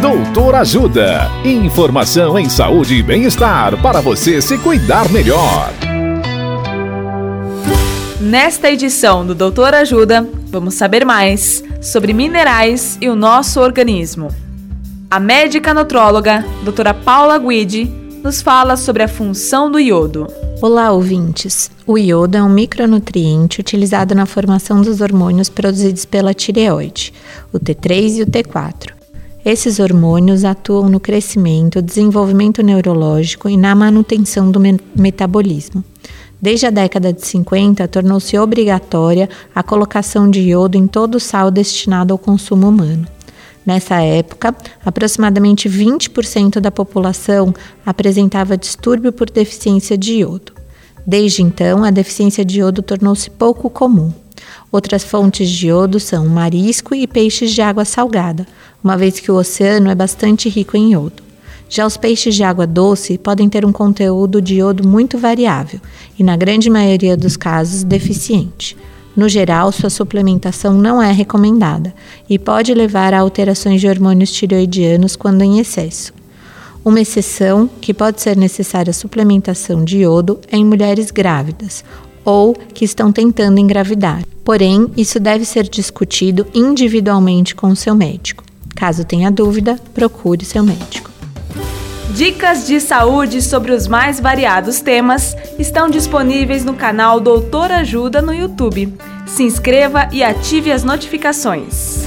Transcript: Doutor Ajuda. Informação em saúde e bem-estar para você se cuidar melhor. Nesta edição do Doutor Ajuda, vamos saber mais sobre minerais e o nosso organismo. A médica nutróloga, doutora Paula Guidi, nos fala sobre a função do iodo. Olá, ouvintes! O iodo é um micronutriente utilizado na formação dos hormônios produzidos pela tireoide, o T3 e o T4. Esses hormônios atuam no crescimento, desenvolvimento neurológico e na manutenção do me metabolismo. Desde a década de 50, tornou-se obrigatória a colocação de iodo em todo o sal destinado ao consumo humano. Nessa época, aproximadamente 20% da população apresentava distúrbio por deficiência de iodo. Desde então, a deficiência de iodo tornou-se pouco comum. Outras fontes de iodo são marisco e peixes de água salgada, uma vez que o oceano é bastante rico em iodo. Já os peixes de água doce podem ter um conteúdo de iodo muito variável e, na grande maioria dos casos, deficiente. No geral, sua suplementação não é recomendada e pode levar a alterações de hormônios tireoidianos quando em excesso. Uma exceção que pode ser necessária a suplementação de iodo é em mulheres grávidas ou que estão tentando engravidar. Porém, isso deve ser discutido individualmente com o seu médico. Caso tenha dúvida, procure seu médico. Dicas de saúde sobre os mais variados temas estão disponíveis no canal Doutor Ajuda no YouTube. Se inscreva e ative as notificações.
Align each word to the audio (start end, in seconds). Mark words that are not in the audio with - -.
Doutor 0.00 0.54
Ajuda. 0.56 1.30
Informação 1.42 2.38
em 2.38 2.50
saúde 2.50 2.96
e 2.96 3.02
bem-estar 3.02 3.80
para 3.80 4.02
você 4.02 4.42
se 4.42 4.58
cuidar 4.58 5.10
melhor. 5.10 5.72
Nesta 8.20 8.70
edição 8.70 9.26
do 9.26 9.34
Doutor 9.34 9.72
Ajuda, 9.74 10.28
vamos 10.48 10.74
saber 10.74 11.04
mais 11.06 11.64
sobre 11.80 12.12
minerais 12.12 12.98
e 13.00 13.08
o 13.08 13.16
nosso 13.16 13.58
organismo. 13.58 14.28
A 15.10 15.18
médica 15.18 15.72
nutróloga, 15.72 16.44
doutora 16.62 16.92
Paula 16.92 17.38
Guidi, 17.38 17.90
nos 18.22 18.42
fala 18.42 18.76
sobre 18.76 19.02
a 19.02 19.08
função 19.08 19.70
do 19.70 19.80
iodo. 19.80 20.26
Olá, 20.60 20.92
ouvintes! 20.92 21.70
O 21.86 21.96
iodo 21.96 22.36
é 22.36 22.42
um 22.42 22.50
micronutriente 22.50 23.60
utilizado 23.60 24.14
na 24.14 24.26
formação 24.26 24.82
dos 24.82 25.00
hormônios 25.00 25.48
produzidos 25.48 26.04
pela 26.04 26.34
tireoide, 26.34 27.14
o 27.50 27.58
T3 27.58 28.18
e 28.18 28.22
o 28.22 28.26
T4. 28.26 28.95
Esses 29.46 29.78
hormônios 29.78 30.44
atuam 30.44 30.88
no 30.88 30.98
crescimento, 30.98 31.80
desenvolvimento 31.80 32.64
neurológico 32.64 33.48
e 33.48 33.56
na 33.56 33.76
manutenção 33.76 34.50
do 34.50 34.58
me 34.58 34.76
metabolismo. 34.96 35.84
Desde 36.42 36.66
a 36.66 36.70
década 36.70 37.12
de 37.12 37.24
50, 37.24 37.86
tornou-se 37.86 38.36
obrigatória 38.36 39.28
a 39.54 39.62
colocação 39.62 40.28
de 40.28 40.40
iodo 40.40 40.76
em 40.76 40.88
todo 40.88 41.14
o 41.14 41.20
sal 41.20 41.48
destinado 41.48 42.12
ao 42.12 42.18
consumo 42.18 42.68
humano. 42.68 43.06
Nessa 43.64 44.02
época, 44.02 44.52
aproximadamente 44.84 45.68
20% 45.68 46.58
da 46.58 46.72
população 46.72 47.54
apresentava 47.86 48.58
distúrbio 48.58 49.12
por 49.12 49.30
deficiência 49.30 49.96
de 49.96 50.14
iodo. 50.14 50.54
Desde 51.06 51.44
então, 51.44 51.84
a 51.84 51.92
deficiência 51.92 52.44
de 52.44 52.58
iodo 52.58 52.82
tornou-se 52.82 53.30
pouco 53.30 53.70
comum. 53.70 54.12
Outras 54.70 55.04
fontes 55.04 55.48
de 55.48 55.68
iodo 55.68 55.98
são 55.98 56.26
marisco 56.26 56.94
e 56.94 57.06
peixes 57.06 57.52
de 57.52 57.62
água 57.62 57.84
salgada, 57.84 58.46
uma 58.82 58.96
vez 58.96 59.20
que 59.20 59.30
o 59.30 59.36
oceano 59.36 59.90
é 59.90 59.94
bastante 59.94 60.48
rico 60.48 60.76
em 60.76 60.92
iodo. 60.92 61.22
Já 61.68 61.84
os 61.84 61.96
peixes 61.96 62.34
de 62.34 62.44
água 62.44 62.66
doce 62.66 63.18
podem 63.18 63.48
ter 63.48 63.64
um 63.64 63.72
conteúdo 63.72 64.40
de 64.40 64.56
iodo 64.56 64.86
muito 64.86 65.18
variável 65.18 65.80
e, 66.18 66.22
na 66.22 66.36
grande 66.36 66.70
maioria 66.70 67.16
dos 67.16 67.36
casos, 67.36 67.82
deficiente. 67.82 68.76
No 69.16 69.28
geral, 69.28 69.72
sua 69.72 69.90
suplementação 69.90 70.74
não 70.74 71.02
é 71.02 71.10
recomendada 71.10 71.94
e 72.28 72.38
pode 72.38 72.74
levar 72.74 73.14
a 73.14 73.20
alterações 73.20 73.80
de 73.80 73.88
hormônios 73.88 74.30
tireoidianos 74.30 75.16
quando 75.16 75.42
em 75.42 75.58
excesso. 75.58 76.12
Uma 76.84 77.00
exceção 77.00 77.68
que 77.80 77.92
pode 77.92 78.20
ser 78.20 78.36
necessária 78.36 78.90
a 78.90 78.94
suplementação 78.94 79.84
de 79.84 79.98
iodo 79.98 80.38
é 80.52 80.56
em 80.56 80.64
mulheres 80.64 81.10
grávidas 81.10 81.82
ou 82.26 82.52
que 82.54 82.84
estão 82.84 83.12
tentando 83.12 83.60
engravidar. 83.60 84.22
Porém, 84.44 84.90
isso 84.96 85.20
deve 85.20 85.44
ser 85.44 85.68
discutido 85.68 86.46
individualmente 86.52 87.54
com 87.54 87.68
o 87.68 87.76
seu 87.76 87.94
médico. 87.94 88.44
Caso 88.74 89.04
tenha 89.04 89.30
dúvida, 89.30 89.80
procure 89.94 90.44
seu 90.44 90.62
médico. 90.62 91.10
Dicas 92.14 92.66
de 92.66 92.80
saúde 92.80 93.42
sobre 93.42 93.72
os 93.72 93.86
mais 93.86 94.18
variados 94.18 94.80
temas 94.80 95.36
estão 95.58 95.88
disponíveis 95.88 96.64
no 96.64 96.74
canal 96.74 97.20
Doutor 97.20 97.70
Ajuda 97.70 98.22
no 98.22 98.32
YouTube. 98.32 98.92
Se 99.26 99.42
inscreva 99.42 100.08
e 100.12 100.22
ative 100.22 100.72
as 100.72 100.82
notificações. 100.82 102.06